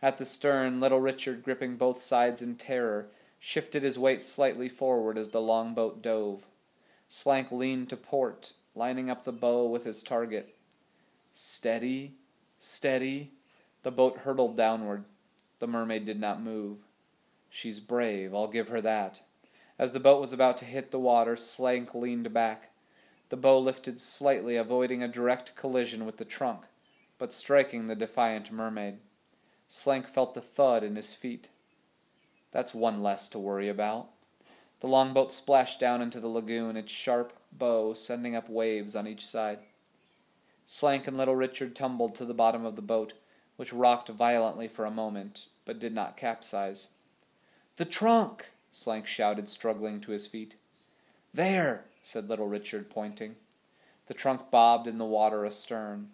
At 0.00 0.18
the 0.18 0.24
stern, 0.24 0.78
little 0.78 1.00
Richard, 1.00 1.42
gripping 1.42 1.74
both 1.74 2.00
sides 2.00 2.42
in 2.42 2.54
terror, 2.54 3.08
shifted 3.40 3.82
his 3.82 3.98
weight 3.98 4.22
slightly 4.22 4.68
forward 4.68 5.18
as 5.18 5.30
the 5.30 5.42
longboat 5.42 6.00
dove. 6.00 6.44
Slank 7.08 7.50
leaned 7.50 7.90
to 7.90 7.96
port, 7.96 8.52
lining 8.76 9.10
up 9.10 9.24
the 9.24 9.32
bow 9.32 9.66
with 9.66 9.82
his 9.82 10.04
target. 10.04 10.54
Steady, 11.32 12.14
steady. 12.56 13.32
The 13.82 13.90
boat 13.90 14.18
hurtled 14.18 14.56
downward. 14.56 15.06
The 15.58 15.66
mermaid 15.66 16.04
did 16.04 16.20
not 16.20 16.40
move. 16.40 16.78
She's 17.56 17.78
brave, 17.78 18.34
I'll 18.34 18.48
give 18.48 18.66
her 18.66 18.80
that. 18.80 19.22
As 19.78 19.92
the 19.92 20.00
boat 20.00 20.20
was 20.20 20.32
about 20.32 20.58
to 20.58 20.64
hit 20.64 20.90
the 20.90 20.98
water, 20.98 21.36
Slank 21.36 21.94
leaned 21.94 22.32
back. 22.32 22.70
The 23.28 23.36
bow 23.36 23.60
lifted 23.60 24.00
slightly, 24.00 24.56
avoiding 24.56 25.04
a 25.04 25.08
direct 25.08 25.54
collision 25.54 26.04
with 26.04 26.16
the 26.16 26.24
trunk, 26.24 26.64
but 27.16 27.32
striking 27.32 27.86
the 27.86 27.94
defiant 27.94 28.50
mermaid. 28.50 28.98
Slank 29.68 30.08
felt 30.08 30.34
the 30.34 30.40
thud 30.40 30.82
in 30.82 30.96
his 30.96 31.14
feet. 31.14 31.50
That's 32.50 32.74
one 32.74 33.04
less 33.04 33.28
to 33.28 33.38
worry 33.38 33.68
about. 33.68 34.10
The 34.80 34.88
longboat 34.88 35.32
splashed 35.32 35.78
down 35.78 36.02
into 36.02 36.18
the 36.18 36.26
lagoon, 36.26 36.76
its 36.76 36.90
sharp 36.90 37.32
bow 37.52 37.94
sending 37.94 38.34
up 38.34 38.48
waves 38.48 38.96
on 38.96 39.06
each 39.06 39.24
side. 39.24 39.60
Slank 40.66 41.06
and 41.06 41.16
little 41.16 41.36
Richard 41.36 41.76
tumbled 41.76 42.16
to 42.16 42.24
the 42.24 42.34
bottom 42.34 42.64
of 42.64 42.74
the 42.74 42.82
boat, 42.82 43.12
which 43.54 43.72
rocked 43.72 44.08
violently 44.08 44.66
for 44.66 44.84
a 44.84 44.90
moment, 44.90 45.46
but 45.64 45.78
did 45.78 45.94
not 45.94 46.16
capsize. 46.16 46.88
The 47.76 47.84
trunk! 47.84 48.52
Slank 48.70 49.08
shouted, 49.08 49.48
struggling 49.48 50.00
to 50.02 50.12
his 50.12 50.28
feet. 50.28 50.54
There! 51.32 51.86
said 52.04 52.28
little 52.28 52.46
Richard, 52.46 52.88
pointing. 52.88 53.34
The 54.06 54.14
trunk 54.14 54.48
bobbed 54.52 54.86
in 54.86 54.98
the 54.98 55.04
water 55.04 55.44
astern. 55.44 56.12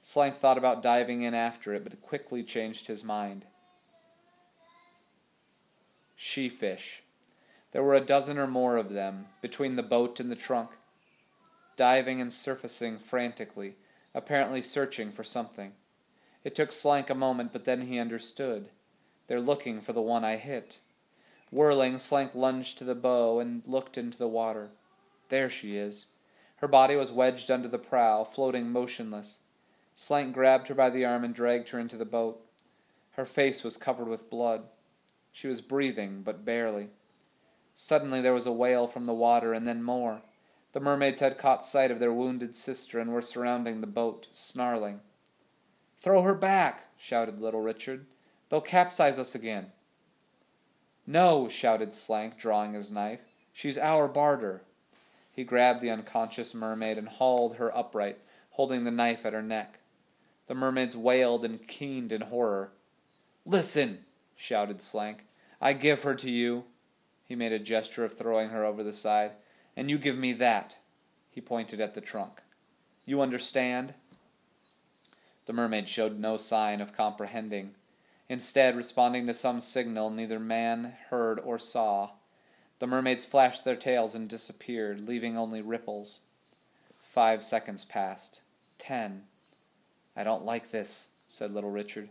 Slank 0.00 0.36
thought 0.36 0.56
about 0.56 0.82
diving 0.82 1.22
in 1.22 1.34
after 1.34 1.74
it, 1.74 1.82
but 1.82 2.00
quickly 2.00 2.44
changed 2.44 2.86
his 2.86 3.02
mind. 3.02 3.44
She-fish. 6.14 7.02
There 7.72 7.82
were 7.82 7.94
a 7.94 8.00
dozen 8.00 8.38
or 8.38 8.46
more 8.46 8.76
of 8.76 8.90
them, 8.92 9.26
between 9.42 9.74
the 9.74 9.82
boat 9.82 10.20
and 10.20 10.30
the 10.30 10.36
trunk, 10.36 10.70
diving 11.74 12.20
and 12.20 12.32
surfacing 12.32 12.98
frantically, 12.98 13.74
apparently 14.14 14.62
searching 14.62 15.10
for 15.10 15.24
something. 15.24 15.72
It 16.44 16.54
took 16.54 16.70
Slank 16.70 17.10
a 17.10 17.16
moment, 17.16 17.52
but 17.52 17.64
then 17.64 17.88
he 17.88 17.98
understood. 17.98 18.68
They're 19.26 19.40
looking 19.40 19.80
for 19.80 19.92
the 19.92 20.00
one 20.00 20.24
I 20.24 20.36
hit. 20.36 20.78
Whirling, 21.52 21.98
Slank 21.98 22.34
lunged 22.34 22.78
to 22.78 22.84
the 22.84 22.94
bow 22.94 23.40
and 23.40 23.66
looked 23.66 23.98
into 23.98 24.16
the 24.16 24.28
water. 24.28 24.70
There 25.30 25.50
she 25.50 25.76
is. 25.76 26.12
Her 26.58 26.68
body 26.68 26.94
was 26.94 27.10
wedged 27.10 27.50
under 27.50 27.66
the 27.66 27.78
prow, 27.78 28.22
floating 28.22 28.70
motionless. 28.70 29.38
Slank 29.96 30.32
grabbed 30.32 30.68
her 30.68 30.74
by 30.74 30.90
the 30.90 31.04
arm 31.04 31.24
and 31.24 31.34
dragged 31.34 31.70
her 31.70 31.78
into 31.80 31.96
the 31.96 32.04
boat. 32.04 32.46
Her 33.12 33.24
face 33.24 33.64
was 33.64 33.76
covered 33.76 34.06
with 34.06 34.30
blood. 34.30 34.68
She 35.32 35.48
was 35.48 35.60
breathing, 35.60 36.22
but 36.22 36.44
barely. 36.44 36.90
Suddenly 37.74 38.20
there 38.20 38.32
was 38.32 38.46
a 38.46 38.52
wail 38.52 38.86
from 38.86 39.06
the 39.06 39.14
water, 39.14 39.52
and 39.52 39.66
then 39.66 39.82
more. 39.82 40.22
The 40.72 40.80
mermaids 40.80 41.20
had 41.20 41.36
caught 41.36 41.64
sight 41.64 41.90
of 41.90 41.98
their 41.98 42.12
wounded 42.12 42.54
sister 42.54 43.00
and 43.00 43.12
were 43.12 43.22
surrounding 43.22 43.80
the 43.80 43.88
boat, 43.88 44.28
snarling. 44.30 45.00
Throw 45.96 46.22
her 46.22 46.34
back! 46.34 46.86
shouted 46.96 47.40
little 47.40 47.60
Richard. 47.60 48.06
They'll 48.48 48.60
capsize 48.60 49.18
us 49.18 49.34
again. 49.34 49.72
No! 51.12 51.48
shouted 51.48 51.92
Slank, 51.92 52.38
drawing 52.38 52.74
his 52.74 52.92
knife. 52.92 53.22
She's 53.52 53.76
our 53.76 54.06
barter. 54.06 54.62
He 55.34 55.42
grabbed 55.42 55.80
the 55.80 55.90
unconscious 55.90 56.54
mermaid 56.54 56.98
and 56.98 57.08
hauled 57.08 57.56
her 57.56 57.76
upright, 57.76 58.18
holding 58.50 58.84
the 58.84 58.92
knife 58.92 59.26
at 59.26 59.32
her 59.32 59.42
neck. 59.42 59.80
The 60.46 60.54
mermaids 60.54 60.96
wailed 60.96 61.44
and 61.44 61.66
keened 61.66 62.12
in 62.12 62.20
horror. 62.20 62.70
Listen, 63.44 64.04
shouted 64.36 64.80
Slank. 64.80 65.26
I 65.60 65.72
give 65.72 66.04
her 66.04 66.14
to 66.14 66.30
you. 66.30 66.62
He 67.26 67.34
made 67.34 67.52
a 67.52 67.58
gesture 67.58 68.04
of 68.04 68.16
throwing 68.16 68.50
her 68.50 68.64
over 68.64 68.84
the 68.84 68.92
side. 68.92 69.32
And 69.76 69.90
you 69.90 69.98
give 69.98 70.16
me 70.16 70.32
that. 70.34 70.76
He 71.28 71.40
pointed 71.40 71.80
at 71.80 71.94
the 71.94 72.00
trunk. 72.00 72.40
You 73.04 73.20
understand? 73.20 73.94
The 75.46 75.52
mermaid 75.54 75.88
showed 75.88 76.20
no 76.20 76.36
sign 76.36 76.80
of 76.80 76.92
comprehending. 76.92 77.74
Instead, 78.30 78.76
responding 78.76 79.26
to 79.26 79.34
some 79.34 79.60
signal 79.60 80.08
neither 80.08 80.38
man 80.38 80.94
heard 81.08 81.40
or 81.40 81.58
saw, 81.58 82.12
the 82.78 82.86
mermaids 82.86 83.26
flashed 83.26 83.64
their 83.64 83.74
tails 83.74 84.14
and 84.14 84.28
disappeared, 84.28 85.00
leaving 85.00 85.36
only 85.36 85.60
ripples. 85.60 86.20
Five 87.00 87.42
seconds 87.42 87.84
passed. 87.84 88.42
Ten. 88.78 89.24
I 90.14 90.22
don't 90.22 90.44
like 90.44 90.70
this, 90.70 91.14
said 91.26 91.50
little 91.50 91.72
Richard. 91.72 92.08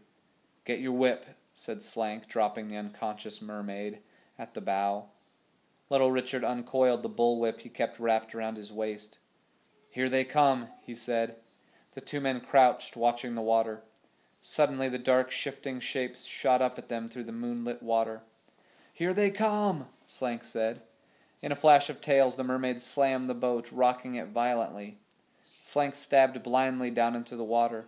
Get 0.65 0.81
your 0.81 0.91
whip, 0.91 1.25
said 1.53 1.81
Slank, 1.81 2.27
dropping 2.27 2.67
the 2.67 2.75
unconscious 2.75 3.41
mermaid 3.41 3.99
at 4.38 4.53
the 4.53 4.61
bow. 4.61 5.05
Little 5.89 6.11
Richard 6.11 6.43
uncoiled 6.43 7.01
the 7.01 7.09
bullwhip 7.09 7.61
he 7.61 7.69
kept 7.69 7.97
wrapped 7.97 8.35
around 8.35 8.57
his 8.57 8.73
waist. 8.73 9.19
Here 9.89 10.09
they 10.09 10.25
come, 10.25 10.67
he 10.81 10.95
said. 10.95 11.38
The 11.93 12.01
two 12.01 12.19
men 12.19 12.41
crouched, 12.41 12.97
watching 12.97 13.35
the 13.35 13.41
water. 13.41 13.83
Suddenly 14.41 14.88
the 14.88 14.98
dark, 14.98 15.31
shifting 15.31 15.81
shapes 15.81 16.24
shot 16.24 16.62
up 16.62 16.79
at 16.79 16.88
them 16.88 17.10
through 17.10 17.25
the 17.25 17.34
moonlit 17.34 17.84
water. 17.84 18.22
Here 18.93 19.13
they 19.13 19.31
come, 19.31 19.88
Slank 20.05 20.43
said. 20.43 20.81
In 21.41 21.51
a 21.51 21.58
flash 21.58 21.89
of 21.89 22.00
tails, 22.00 22.38
the 22.38 22.43
mermaids 22.43 22.86
slammed 22.86 23.29
the 23.29 23.34
boat, 23.34 23.69
rocking 23.72 24.15
it 24.15 24.29
violently. 24.29 24.98
Slank 25.60 25.96
stabbed 25.96 26.41
blindly 26.41 26.89
down 26.89 27.15
into 27.15 27.36
the 27.36 27.43
water. 27.43 27.88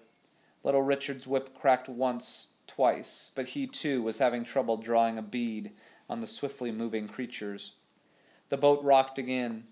Little 0.63 0.81
Richard's 0.81 1.25
whip 1.25 1.58
cracked 1.58 1.88
once, 1.88 2.55
twice, 2.67 3.31
but 3.34 3.48
he 3.48 3.65
too 3.65 4.03
was 4.03 4.20
having 4.20 4.43
trouble 4.43 4.75
drawing 4.75 5.17
a 5.17 5.22
bead 5.22 5.72
on 6.10 6.20
the 6.20 6.27
swiftly 6.27 6.72
moving 6.72 7.08
creatures. 7.08 7.77
The 8.50 8.58
boat 8.58 8.84
rocked 8.84 9.17
again. 9.17 9.67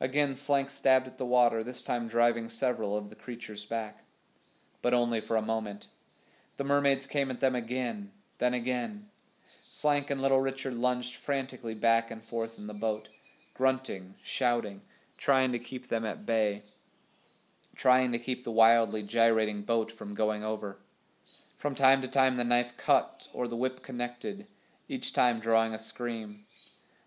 Again 0.00 0.34
Slank 0.34 0.68
stabbed 0.68 1.06
at 1.06 1.16
the 1.16 1.24
water, 1.24 1.62
this 1.62 1.80
time 1.80 2.08
driving 2.08 2.50
several 2.50 2.96
of 2.96 3.08
the 3.08 3.16
creatures 3.16 3.64
back. 3.64 4.04
But 4.82 4.92
only 4.92 5.20
for 5.20 5.36
a 5.36 5.42
moment. 5.42 5.88
The 6.60 6.64
mermaids 6.64 7.06
came 7.06 7.30
at 7.30 7.40
them 7.40 7.54
again, 7.54 8.12
then 8.36 8.52
again. 8.52 9.08
Slank 9.66 10.10
and 10.10 10.20
little 10.20 10.42
Richard 10.42 10.74
lunged 10.74 11.16
frantically 11.16 11.72
back 11.72 12.10
and 12.10 12.22
forth 12.22 12.58
in 12.58 12.66
the 12.66 12.74
boat, 12.74 13.08
grunting, 13.54 14.16
shouting, 14.22 14.82
trying 15.16 15.52
to 15.52 15.58
keep 15.58 15.88
them 15.88 16.04
at 16.04 16.26
bay 16.26 16.60
trying 17.80 18.12
to 18.12 18.18
keep 18.18 18.44
the 18.44 18.50
wildly 18.50 19.02
gyrating 19.02 19.62
boat 19.62 19.90
from 19.90 20.12
going 20.12 20.44
over. 20.44 20.76
From 21.56 21.74
time 21.74 22.02
to 22.02 22.08
time 22.08 22.36
the 22.36 22.44
knife 22.44 22.76
cut 22.76 23.28
or 23.32 23.48
the 23.48 23.56
whip 23.56 23.82
connected, 23.82 24.46
each 24.86 25.14
time 25.14 25.40
drawing 25.40 25.72
a 25.72 25.78
scream. 25.78 26.44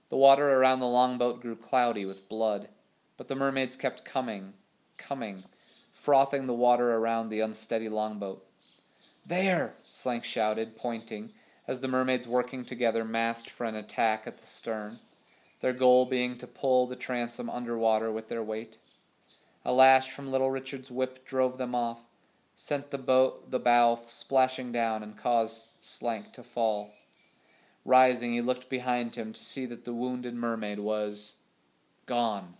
The 0.09 0.17
water 0.17 0.49
around 0.49 0.79
the 0.79 0.87
longboat 0.87 1.41
grew 1.41 1.55
cloudy 1.55 2.07
with 2.07 2.27
blood, 2.27 2.69
but 3.17 3.27
the 3.27 3.35
mermaids 3.35 3.77
kept 3.77 4.03
coming, 4.03 4.55
coming, 4.97 5.43
frothing 5.93 6.47
the 6.47 6.55
water 6.55 6.95
around 6.95 7.29
the 7.29 7.41
unsteady 7.41 7.87
longboat. 7.87 8.43
There! 9.25 9.75
Slank 9.89 10.25
shouted, 10.25 10.75
pointing, 10.75 11.33
as 11.65 11.79
the 11.79 11.87
mermaids 11.87 12.27
working 12.27 12.65
together 12.65 13.05
massed 13.05 13.49
for 13.49 13.65
an 13.65 13.75
attack 13.75 14.27
at 14.27 14.37
the 14.37 14.45
stern, 14.45 14.99
their 15.61 15.71
goal 15.71 16.05
being 16.05 16.37
to 16.39 16.45
pull 16.45 16.87
the 16.87 16.97
transom 16.97 17.49
under 17.49 17.77
water 17.77 18.11
with 18.11 18.27
their 18.27 18.43
weight. 18.43 18.77
A 19.63 19.71
lash 19.71 20.11
from 20.11 20.29
little 20.29 20.51
Richard's 20.51 20.91
whip 20.91 21.25
drove 21.25 21.57
them 21.57 21.73
off, 21.73 22.03
sent 22.53 22.91
the 22.91 22.97
boat 22.97 23.49
the 23.49 23.59
bow 23.59 24.01
splashing 24.07 24.73
down, 24.73 25.01
and 25.01 25.17
caused 25.17 25.69
Slank 25.79 26.33
to 26.33 26.43
fall. 26.43 26.91
Rising, 27.85 28.33
he 28.33 28.41
looked 28.41 28.69
behind 28.69 29.15
him 29.15 29.31
to 29.31 29.41
see 29.41 29.65
that 29.67 29.85
the 29.85 29.93
wounded 29.93 30.35
mermaid 30.35 30.79
was 30.79 31.37
gone. 32.05 32.55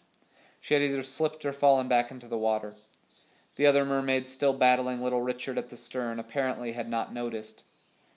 She 0.62 0.76
had 0.76 0.84
either 0.84 1.04
slipped 1.04 1.44
or 1.44 1.52
fallen 1.52 1.90
back 1.90 2.10
into 2.10 2.30
the 2.30 2.38
water. 2.38 2.76
The 3.56 3.68
other 3.68 3.86
mermaids, 3.86 4.32
still 4.32 4.54
battling 4.54 5.02
little 5.02 5.22
Richard 5.22 5.60
at 5.60 5.70
the 5.70 5.78
stern, 5.78 6.18
apparently 6.18 6.72
had 6.72 6.90
not 6.90 7.14
noticed. 7.14 7.64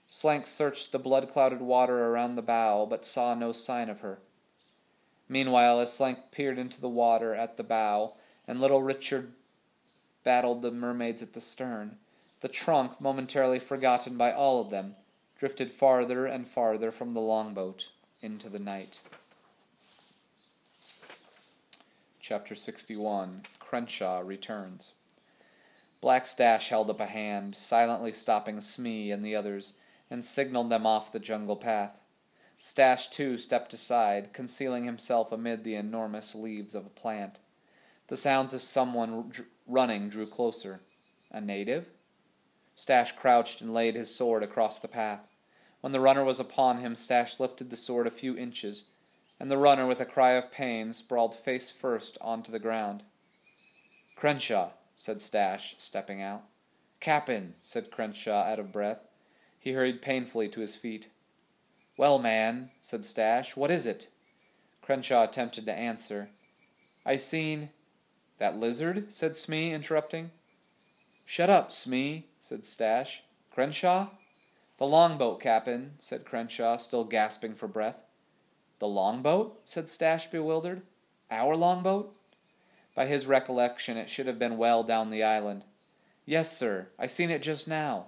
Slank 0.07 0.47
searched 0.47 0.93
the 0.93 0.99
blood 0.99 1.29
clouded 1.29 1.61
water 1.61 2.07
around 2.07 2.37
the 2.37 2.43
bow, 2.43 2.87
but 2.87 3.05
saw 3.05 3.35
no 3.35 3.53
sign 3.53 3.91
of 3.91 4.01
her. 4.01 4.19
Meanwhile, 5.29 5.81
as 5.81 5.93
Slank 5.93 6.31
peered 6.31 6.59
into 6.59 6.81
the 6.81 6.89
water 6.89 7.35
at 7.35 7.57
the 7.59 7.65
bow, 7.65 8.15
and 8.49 8.61
little 8.61 8.83
Richard 8.83 9.35
battled 10.25 10.63
the 10.63 10.71
mermaids 10.71 11.21
at 11.21 11.35
the 11.35 11.41
stern, 11.41 11.99
the 12.41 12.49
trunk, 12.49 13.01
momentarily 13.01 13.59
forgotten 13.59 14.17
by 14.17 14.33
all 14.33 14.61
of 14.61 14.71
them, 14.71 14.97
drifted 15.37 15.71
farther 15.71 16.25
and 16.25 16.49
farther 16.49 16.91
from 16.91 17.13
the 17.13 17.21
longboat 17.21 17.91
into 18.23 18.49
the 18.49 18.59
night. 18.59 19.01
Chapter 22.21 22.55
61 22.55 23.45
Crenshaw 23.59 24.21
Returns. 24.21 24.95
Black 26.01 26.27
Stash 26.27 26.69
held 26.69 26.91
up 26.91 27.01
a 27.01 27.07
hand, 27.07 27.57
silently 27.57 28.13
stopping 28.13 28.61
Smee 28.61 29.11
and 29.11 29.25
the 29.25 29.35
others, 29.35 29.79
and 30.11 30.25
signaled 30.25 30.71
them 30.71 30.87
off 30.87 31.11
the 31.11 31.19
jungle 31.19 31.57
path. 31.57 32.01
Stash, 32.59 33.09
too, 33.09 33.39
stepped 33.39 33.73
aside, 33.73 34.33
concealing 34.33 34.85
himself 34.85 35.33
amid 35.33 35.65
the 35.65 35.75
enormous 35.75 36.35
leaves 36.35 36.75
of 36.75 36.87
a 36.87 36.91
plant. 36.91 37.41
The 38.09 38.17
sounds 38.17 38.55
of 38.55 38.63
someone 38.63 39.33
running 39.67 40.09
drew 40.09 40.27
closer. 40.27 40.81
A 41.31 41.41
native? 41.41 41.91
Stash 42.75 43.13
crouched 43.13 43.61
and 43.61 43.75
laid 43.75 43.95
his 43.95 44.15
sword 44.15 44.43
across 44.43 44.79
the 44.79 44.89
path. 44.89 45.29
When 45.81 45.93
the 45.93 46.01
runner 46.01 46.25
was 46.25 46.41
upon 46.41 46.79
him, 46.79 46.95
Stash 46.95 47.41
lifted 47.41 47.71
the 47.71 47.77
sword 47.77 48.07
a 48.07 48.11
few 48.11 48.37
inches, 48.37 48.91
and 49.41 49.51
the 49.51 49.59
runner, 49.59 49.87
with 49.87 50.01
a 50.01 50.07
cry 50.07 50.33
of 50.33 50.51
pain, 50.51 50.93
sprawled 50.93 51.35
face 51.35 51.71
first 51.71 52.17
onto 52.21 52.53
the 52.53 52.59
ground. 52.59 53.03
Crenshaw, 54.15 54.73
said 54.97 55.21
Stash, 55.21 55.77
stepping 55.79 56.23
out. 56.23 56.45
Cap'n, 57.01 57.55
said 57.61 57.91
Crenshaw, 57.91 58.45
out 58.45 58.59
of 58.59 58.73
breath. 58.73 59.07
He 59.61 59.73
hurried 59.73 60.01
painfully 60.01 60.49
to 60.49 60.61
his 60.61 60.77
feet. 60.77 61.11
Well, 61.99 62.19
man, 62.19 62.71
said 62.81 63.05
Stash, 63.05 63.57
what 63.57 63.71
is 63.71 63.85
it? 63.85 64.09
Crenshaw 64.81 65.25
attempted 65.25 65.67
to 65.67 65.73
answer. 65.73 66.31
I 67.05 67.17
seen. 67.17 67.71
That 68.39 68.57
lizard? 68.57 69.13
said 69.13 69.37
Smee, 69.37 69.73
interrupting. 69.73 70.31
Shut 71.25 71.51
up, 71.51 71.71
Smee, 71.73 72.29
said 72.41 72.65
Stash. 72.65 73.23
Crenshaw? 73.51 74.11
The 74.79 74.87
longboat, 74.87 75.41
Cap'n, 75.41 75.97
said 75.99 76.25
Crenshaw, 76.25 76.77
still 76.77 77.05
gasping 77.05 77.55
for 77.55 77.69
breath. 77.69 78.05
The 78.79 78.89
longboat? 78.89 79.61
said 79.65 79.89
Stash, 79.89 80.31
bewildered. 80.31 80.83
Our 81.31 81.57
longboat? 81.57 82.15
By 82.97 83.05
his 83.07 83.27
recollection, 83.27 83.99
it 83.99 84.09
should 84.09 84.27
have 84.27 84.39
been 84.39 84.57
well 84.57 84.83
down 84.83 85.11
the 85.11 85.23
island. 85.23 85.67
Yes, 86.25 86.57
sir, 86.57 86.89
I 86.99 87.07
seen 87.07 87.31
it 87.31 87.43
just 87.43 87.69
now. 87.69 88.07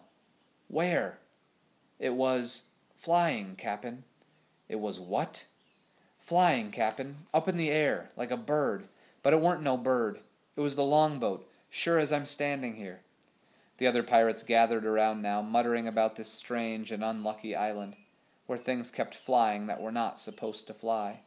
Where? 0.67 1.19
It 1.99 2.15
was 2.15 2.71
flying, 2.97 3.55
Cap'n. 3.55 4.05
It 4.67 4.77
was 4.77 4.99
what? 4.99 5.47
Flying, 6.19 6.71
Cap'n, 6.71 7.27
up 7.35 7.49
in 7.49 7.59
the 7.59 7.71
air, 7.71 8.09
like 8.17 8.31
a 8.31 8.37
bird. 8.39 8.89
But 9.23 9.35
it 9.35 9.43
weren't 9.43 9.63
no 9.63 9.77
bird. 9.77 10.21
It 10.57 10.63
was 10.63 10.75
the 10.75 10.85
longboat, 10.85 11.47
sure 11.69 11.99
as 11.99 12.11
I'm 12.11 12.25
standing 12.25 12.77
here. 12.77 13.01
The 13.77 13.87
other 13.87 14.03
pirates 14.03 14.43
gathered 14.43 14.87
around 14.87 15.21
now, 15.21 15.43
muttering 15.43 15.87
about 15.87 16.17
this 16.17 16.31
strange 16.31 16.93
and 16.93 17.05
unlucky 17.05 17.55
island, 17.55 17.95
where 18.47 18.57
things 18.59 18.91
kept 18.91 19.15
flying 19.15 19.67
that 19.67 19.83
were 19.83 19.93
not 19.93 20.19
supposed 20.19 20.67
to 20.67 20.73
fly. 20.73 21.21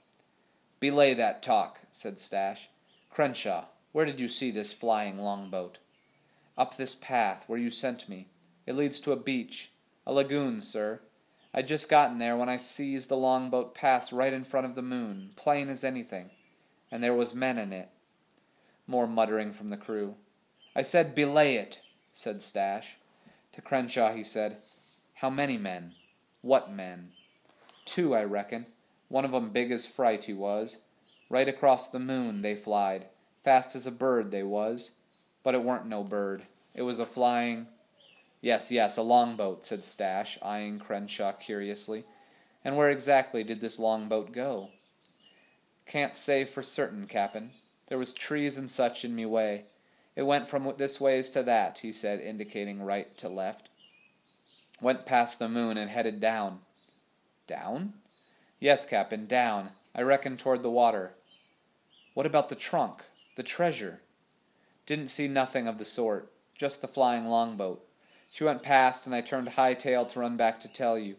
Belay 0.79 1.13
that 1.13 1.43
talk, 1.43 1.79
said 1.91 2.17
Stash. 2.19 2.67
Crenshaw, 3.11 3.65
where 3.91 4.05
did 4.05 4.21
you 4.21 4.29
see 4.29 4.51
this 4.51 4.71
flying 4.71 5.17
longboat? 5.17 5.79
Up 6.57 6.77
this 6.77 6.95
path, 6.95 7.43
where 7.47 7.59
you 7.59 7.69
sent 7.69 8.07
me. 8.07 8.29
It 8.65 8.75
leads 8.75 9.01
to 9.01 9.11
a 9.11 9.17
beach. 9.17 9.71
A 10.05 10.13
lagoon, 10.13 10.61
sir. 10.61 11.01
I'd 11.53 11.67
just 11.67 11.89
gotten 11.89 12.19
there 12.19 12.37
when 12.37 12.47
I 12.47 12.55
sees 12.55 13.07
the 13.07 13.17
longboat 13.17 13.75
pass 13.75 14.13
right 14.13 14.31
in 14.31 14.45
front 14.45 14.65
of 14.65 14.75
the 14.75 14.81
moon, 14.81 15.33
plain 15.35 15.67
as 15.67 15.83
anything, 15.83 16.29
and 16.89 17.03
there 17.03 17.13
was 17.13 17.35
men 17.35 17.57
in 17.57 17.73
it. 17.73 17.89
More 18.87 19.07
muttering 19.07 19.51
from 19.51 19.67
the 19.67 19.75
crew. 19.75 20.15
I 20.73 20.81
said, 20.81 21.13
belay 21.13 21.55
it, 21.55 21.81
said 22.13 22.41
Stash. 22.41 22.97
To 23.51 23.61
Crenshaw 23.61 24.13
he 24.13 24.23
said, 24.23 24.55
How 25.15 25.29
many 25.29 25.57
men? 25.57 25.95
What 26.41 26.71
men? 26.71 27.11
Two, 27.83 28.15
I 28.15 28.23
reckon. 28.23 28.67
One 29.09 29.25
of 29.25 29.33
'em 29.33 29.49
big 29.51 29.69
as 29.69 29.85
fright 29.85 30.23
he 30.23 30.33
was. 30.33 30.85
Right 31.31 31.47
across 31.47 31.89
the 31.89 31.97
moon 31.97 32.41
they 32.41 32.57
flied, 32.57 33.07
fast 33.41 33.73
as 33.73 33.87
a 33.87 33.91
bird 33.91 34.31
they 34.31 34.43
was. 34.43 34.95
But 35.43 35.55
it 35.55 35.63
weren't 35.63 35.87
no 35.87 36.03
bird. 36.03 36.43
It 36.75 36.81
was 36.81 36.99
a 36.99 37.05
flying 37.05 37.67
Yes, 38.41 38.71
yes, 38.71 38.97
a 38.97 39.01
longboat, 39.01 39.65
said 39.65 39.85
Stash, 39.85 40.39
eyeing 40.41 40.79
Crenshaw 40.79 41.31
curiously. 41.31 42.03
And 42.65 42.75
where 42.75 42.89
exactly 42.89 43.43
did 43.45 43.61
this 43.61 43.79
longboat 43.79 44.33
go? 44.33 44.71
Can't 45.85 46.17
say 46.17 46.43
for 46.43 46.63
certain, 46.63 47.05
Cap'n. 47.05 47.51
There 47.87 47.97
was 47.99 48.13
trees 48.13 48.57
and 48.57 48.71
such 48.71 49.05
in 49.05 49.15
me 49.15 49.25
way. 49.25 49.65
It 50.15 50.23
went 50.23 50.49
from 50.49 50.73
this 50.77 50.99
ways 50.99 51.29
to 51.31 51.43
that, 51.43 51.79
he 51.79 51.93
said, 51.93 52.19
indicating 52.19 52.81
right 52.81 53.15
to 53.19 53.29
left. 53.29 53.69
Went 54.81 55.05
past 55.05 55.39
the 55.39 55.47
moon 55.47 55.77
and 55.77 55.89
headed 55.89 56.19
down. 56.19 56.59
Down? 57.47 57.93
Yes, 58.59 58.85
Cap'n, 58.85 59.27
down. 59.27 59.69
I 59.93 60.01
reckon 60.01 60.35
toward 60.35 60.63
the 60.63 60.69
water. 60.69 61.13
What 62.13 62.25
about 62.25 62.49
the 62.49 62.55
trunk? 62.55 63.05
The 63.35 63.43
treasure? 63.43 64.01
Didn't 64.85 65.07
see 65.07 65.27
nothing 65.27 65.67
of 65.67 65.77
the 65.77 65.85
sort. 65.85 66.31
Just 66.55 66.81
the 66.81 66.87
flying 66.87 67.27
longboat. 67.27 67.87
She 68.29 68.43
went 68.43 68.63
past, 68.63 69.05
and 69.05 69.15
I 69.15 69.21
turned 69.21 69.49
high 69.49 69.73
tail 69.73 70.05
to 70.05 70.19
run 70.19 70.37
back 70.37 70.59
to 70.61 70.67
tell 70.67 70.97
you. 70.99 71.15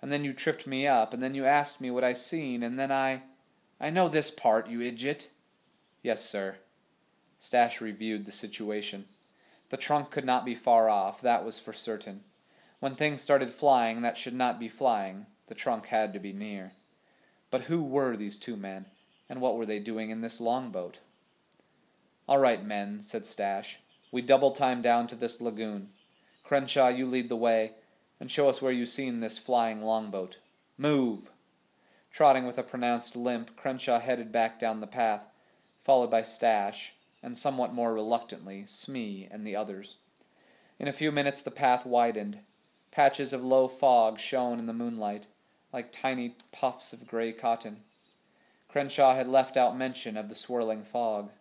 And 0.00 0.12
then 0.12 0.24
you 0.24 0.32
tripped 0.32 0.66
me 0.66 0.86
up, 0.86 1.12
and 1.12 1.22
then 1.22 1.34
you 1.34 1.44
asked 1.44 1.80
me 1.80 1.90
what 1.90 2.04
I 2.04 2.12
seen, 2.12 2.62
and 2.62 2.78
then 2.78 2.92
I. 2.92 3.22
I 3.80 3.90
know 3.90 4.08
this 4.08 4.30
part, 4.30 4.68
you 4.68 4.80
idiot. 4.80 5.30
Yes, 6.02 6.24
sir. 6.24 6.58
Stash 7.40 7.80
reviewed 7.80 8.26
the 8.26 8.32
situation. 8.32 9.06
The 9.70 9.76
trunk 9.76 10.10
could 10.10 10.24
not 10.24 10.44
be 10.44 10.54
far 10.54 10.88
off, 10.88 11.20
that 11.20 11.44
was 11.44 11.60
for 11.60 11.72
certain. 11.72 12.24
When 12.80 12.94
things 12.94 13.22
started 13.22 13.50
flying 13.50 14.02
that 14.02 14.16
should 14.16 14.34
not 14.34 14.58
be 14.58 14.68
flying, 14.68 15.26
the 15.48 15.54
trunk 15.54 15.86
had 15.86 16.12
to 16.12 16.18
be 16.18 16.32
near. 16.32 16.72
But 17.50 17.62
who 17.62 17.82
were 17.82 18.16
these 18.16 18.38
two 18.38 18.56
men, 18.56 18.86
and 19.28 19.40
what 19.40 19.56
were 19.56 19.66
they 19.66 19.78
doing 19.78 20.10
in 20.10 20.20
this 20.20 20.40
longboat? 20.40 21.00
All 22.28 22.38
right, 22.38 22.64
men, 22.64 23.00
said 23.00 23.26
Stash. 23.26 23.80
We 24.10 24.22
double 24.22 24.52
time 24.52 24.82
down 24.82 25.06
to 25.08 25.16
this 25.16 25.40
lagoon. 25.40 25.90
Crenshaw, 26.44 26.88
you 26.88 27.06
lead 27.06 27.28
the 27.28 27.36
way, 27.36 27.72
and 28.20 28.30
show 28.30 28.48
us 28.48 28.62
where 28.62 28.72
you 28.72 28.86
seen 28.86 29.20
this 29.20 29.38
flying 29.38 29.82
longboat. 29.82 30.38
Move! 30.76 31.30
Trotting 32.10 32.46
with 32.46 32.58
a 32.58 32.62
pronounced 32.62 33.16
limp, 33.16 33.54
Crenshaw 33.56 34.00
headed 34.00 34.32
back 34.32 34.58
down 34.58 34.80
the 34.80 34.86
path, 34.86 35.28
followed 35.80 36.10
by 36.10 36.22
Stash, 36.22 36.94
and 37.22 37.36
somewhat 37.36 37.72
more 37.72 37.92
reluctantly, 37.92 38.64
Smee 38.66 39.28
and 39.30 39.46
the 39.46 39.56
others. 39.56 39.96
In 40.78 40.88
a 40.88 40.92
few 40.92 41.12
minutes 41.12 41.42
the 41.42 41.50
path 41.50 41.84
widened. 41.84 42.40
Patches 42.90 43.32
of 43.32 43.44
low 43.44 43.68
fog 43.68 44.18
shone 44.18 44.58
in 44.58 44.66
the 44.66 44.72
moonlight, 44.72 45.26
like 45.72 45.92
tiny 45.92 46.36
puffs 46.52 46.92
of 46.92 47.06
gray 47.06 47.32
cotton. 47.32 47.84
Crenshaw 48.68 49.14
had 49.14 49.26
left 49.26 49.56
out 49.56 49.76
mention 49.76 50.18
of 50.18 50.28
the 50.28 50.34
swirling 50.34 50.84
fog. 50.84 51.32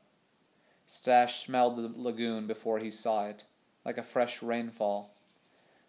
Stash 0.86 1.44
smelled 1.44 1.76
the 1.76 1.92
lagoon 2.02 2.48
before 2.48 2.80
he 2.80 2.90
saw 2.90 3.26
it 3.28 3.44
like 3.84 3.98
a 3.98 4.04
fresh 4.04 4.42
rainfall. 4.42 5.12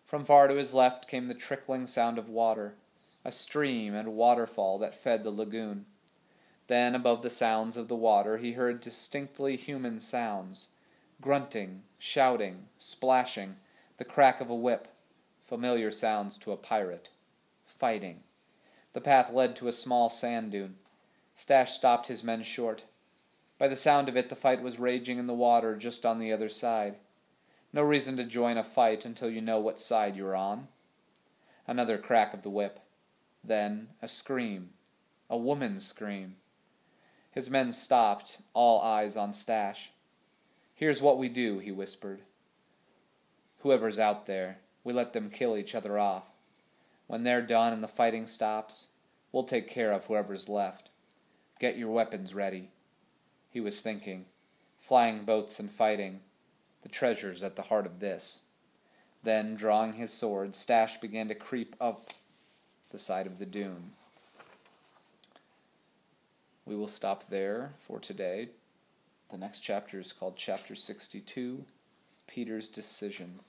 From 0.05 0.24
far 0.24 0.48
to 0.48 0.57
his 0.57 0.74
left 0.74 1.07
came 1.07 1.29
the 1.29 1.35
trickling 1.35 1.87
sound 1.87 2.18
of 2.18 2.29
water, 2.29 2.74
a 3.24 3.31
stream 3.31 3.94
and 3.94 4.16
waterfall 4.16 4.79
that 4.79 4.96
fed 4.96 5.22
the 5.22 5.31
lagoon. 5.31 5.87
Then, 6.66 6.96
above 6.96 7.22
the 7.22 7.31
sounds 7.31 7.77
of 7.77 7.87
the 7.87 7.94
water, 7.94 8.38
he 8.38 8.55
heard 8.55 8.81
distinctly 8.81 9.55
human 9.55 10.01
sounds 10.01 10.70
grunting, 11.20 11.85
shouting, 11.98 12.68
splashing, 12.79 13.57
the 13.96 14.05
crack 14.05 14.40
of 14.40 14.51
a 14.51 14.55
whip, 14.55 14.88
familiar 15.42 15.92
sounds 15.92 16.37
to 16.38 16.51
a 16.51 16.57
pirate, 16.57 17.11
fighting. 17.64 18.24
The 18.92 19.01
path 19.01 19.31
led 19.31 19.55
to 19.57 19.68
a 19.68 19.72
small 19.72 20.09
sand 20.09 20.51
dune. 20.53 20.79
Stash 21.40 21.72
stopped 21.72 22.09
his 22.09 22.24
men 22.24 22.42
short. 22.42 22.85
By 23.59 23.68
the 23.68 23.77
sound 23.77 24.09
of 24.09 24.16
it, 24.16 24.29
the 24.29 24.35
fight 24.35 24.61
was 24.61 24.81
raging 24.81 25.18
in 25.18 25.29
the 25.29 25.33
water 25.33 25.77
just 25.77 26.05
on 26.05 26.18
the 26.18 26.33
other 26.33 26.48
side. 26.48 26.96
No 27.72 27.83
reason 27.83 28.16
to 28.16 28.24
join 28.24 28.57
a 28.57 28.64
fight 28.64 29.05
until 29.05 29.31
you 29.31 29.40
know 29.40 29.61
what 29.61 29.79
side 29.79 30.16
you're 30.16 30.35
on. 30.35 30.66
Another 31.64 31.96
crack 31.96 32.35
of 32.35 32.42
the 32.42 32.51
whip. 32.51 32.81
Then 33.44 33.90
a 34.03 34.09
scream. 34.09 34.72
A 35.31 35.37
woman's 35.37 35.87
scream. 35.87 36.38
His 37.31 37.48
men 37.48 37.70
stopped, 37.70 38.42
all 38.53 38.81
eyes 38.81 39.16
on 39.16 39.33
Stash. 39.33 39.92
Here's 40.74 41.01
what 41.01 41.18
we 41.18 41.29
do, 41.29 41.61
he 41.61 41.70
whispered. 41.70 42.22
Whoever's 43.59 44.01
out 44.01 44.27
there, 44.27 44.59
we 44.83 44.92
let 44.92 45.12
them 45.12 45.31
kill 45.31 45.57
each 45.57 45.77
other 45.77 46.01
off. 46.01 46.33
When 47.07 47.22
they're 47.22 47.42
done 47.42 47.72
and 47.72 47.85
the 47.85 47.87
fighting 47.87 48.27
stops, 48.27 48.88
we'll 49.31 49.44
take 49.44 49.68
care 49.68 49.92
of 49.92 50.07
whoever's 50.07 50.48
left. 50.48 50.88
Get 51.59 51.77
your 51.77 51.90
weapons 51.90 52.35
ready. 52.35 52.71
He 53.51 53.61
was 53.61 53.81
thinking. 53.81 54.27
Flying 54.81 55.25
boats 55.25 55.59
and 55.59 55.71
fighting. 55.71 56.21
The 56.83 56.88
treasure's 56.88 57.42
at 57.42 57.57
the 57.57 57.62
heart 57.62 57.87
of 57.87 58.01
this. 58.01 58.42
Then, 59.25 59.57
drawing 59.57 59.94
his 59.94 60.12
sword, 60.12 60.55
Stash 60.55 61.01
began 61.01 61.29
to 61.29 61.35
creep 61.35 61.75
up 61.81 62.11
the 62.90 62.99
side 62.99 63.27
of 63.27 63.38
the 63.38 63.47
dune. 63.47 63.92
We 66.64 66.77
will 66.77 66.88
stop 66.88 67.29
there 67.29 67.73
for 67.87 67.99
today. 67.99 68.51
The 69.31 69.38
next 69.38 69.61
chapter 69.61 69.99
is 69.99 70.12
called 70.12 70.37
Chapter 70.37 70.75
62 70.75 71.64
Peter's 72.27 72.68
Decision. 72.68 73.40